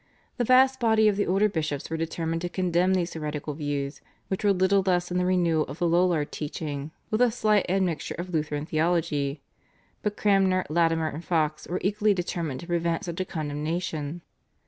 [0.37, 4.43] The vast body of the older bishops were determined to condemn these heretical views, which
[4.43, 8.31] were little less than the renewal of the Lollard teaching with a slight admixture of
[8.33, 9.41] Lutheran theology,
[10.01, 14.21] but Cranmer, Latimer, and Foxe were equally determined to prevent such a condemnation.